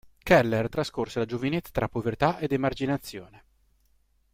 [0.23, 3.43] Keller trascorse la giovinezza tra povertà ed emarginazione.